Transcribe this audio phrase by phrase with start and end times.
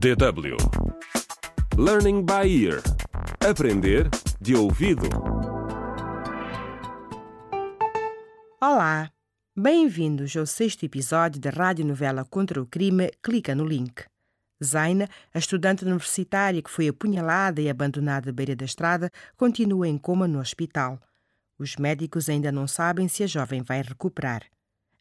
[0.00, 0.56] DW
[1.76, 2.80] Learning by Ear
[3.46, 4.08] Aprender
[4.40, 5.06] de ouvido.
[8.58, 9.10] Olá,
[9.54, 14.02] bem-vindos ao sexto episódio da radionovela Contra o Crime Clica no Link.
[14.64, 19.98] Zaina, a estudante universitária que foi apunhalada e abandonada à beira da estrada, continua em
[19.98, 20.98] coma no hospital.
[21.58, 24.44] Os médicos ainda não sabem se a jovem vai recuperar.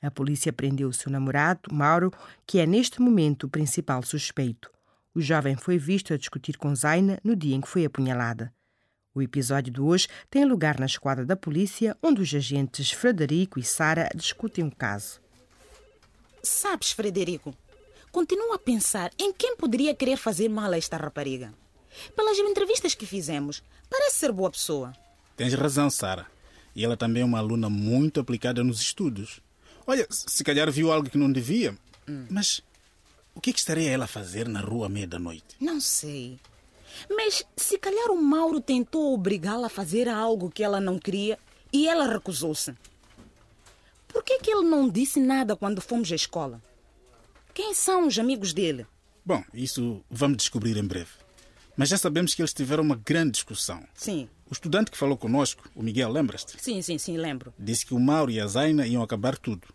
[0.00, 2.10] A polícia prendeu o seu namorado, Mauro,
[2.46, 4.74] que é neste momento o principal suspeito.
[5.16, 8.52] O jovem foi visto a discutir com Zaina no dia em que foi apunhalada.
[9.14, 13.62] O episódio de hoje tem lugar na esquadra da polícia, onde os agentes Frederico e
[13.62, 15.18] Sara discutem o um caso.
[16.42, 17.56] Sabes, Frederico,
[18.12, 21.50] continuo a pensar em quem poderia querer fazer mal a esta rapariga.
[22.14, 24.92] Pelas entrevistas que fizemos, parece ser boa pessoa.
[25.34, 26.26] Tens razão, Sara.
[26.74, 29.40] E ela também é uma aluna muito aplicada nos estudos.
[29.86, 31.74] Olha, se calhar viu algo que não devia.
[32.06, 32.26] Hum.
[32.28, 32.60] Mas
[33.36, 35.56] o que, é que estaria ela a fazer na rua à meia da noite?
[35.60, 36.40] Não sei.
[37.10, 41.38] Mas se calhar o Mauro tentou obrigá-la a fazer algo que ela não queria
[41.70, 42.74] e ela recusou-se.
[44.08, 46.62] Por que, que ele não disse nada quando fomos à escola?
[47.52, 48.86] Quem são os amigos dele?
[49.24, 51.10] Bom, isso vamos descobrir em breve.
[51.76, 53.86] Mas já sabemos que eles tiveram uma grande discussão.
[53.92, 54.30] Sim.
[54.48, 56.56] O estudante que falou conosco, o Miguel, lembras-te?
[56.62, 57.52] Sim, sim, sim, lembro.
[57.58, 59.68] Disse que o Mauro e a Zaina iam acabar tudo.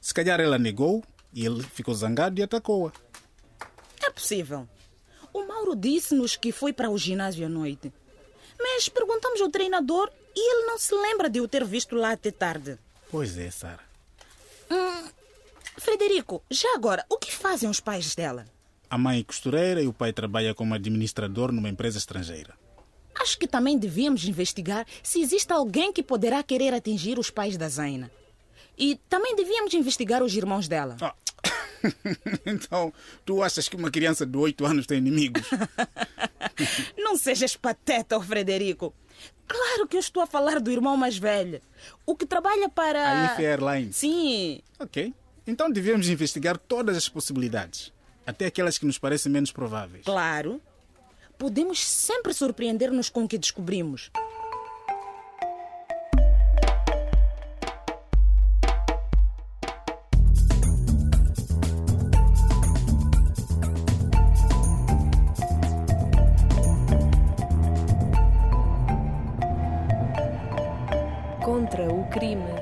[0.00, 2.92] Se calhar ela negou e ele ficou zangado e atacou-a.
[4.04, 4.68] É possível.
[5.32, 7.92] O Mauro disse-nos que foi para o ginásio à noite.
[8.58, 12.30] Mas perguntamos ao treinador e ele não se lembra de o ter visto lá até
[12.30, 12.78] tarde.
[13.10, 13.80] Pois é, Sara.
[14.70, 15.08] Hum,
[15.78, 18.44] Frederico, já agora, o que fazem os pais dela?
[18.88, 22.54] A mãe é costureira e o pai trabalha como administrador numa empresa estrangeira.
[23.14, 27.68] Acho que também devíamos investigar se existe alguém que poderá querer atingir os pais da
[27.68, 28.10] Zaina.
[28.76, 30.96] E também devíamos investigar os irmãos dela.
[31.00, 31.14] Ah.
[32.46, 32.92] então,
[33.24, 35.48] tu achas que uma criança de 8 anos tem inimigos?
[36.96, 38.94] Não sejas pateta, Frederico.
[39.46, 41.60] Claro que eu estou a falar do irmão mais velho.
[42.06, 43.28] O que trabalha para.
[43.28, 43.96] A IF Airlines.
[43.96, 44.60] Sim.
[44.78, 45.12] Ok.
[45.46, 47.92] Então devíamos investigar todas as possibilidades.
[48.24, 50.04] Até aquelas que nos parecem menos prováveis.
[50.04, 50.60] Claro.
[51.36, 54.10] Podemos sempre surpreender-nos com o que descobrimos.
[71.52, 72.61] Contra o crime.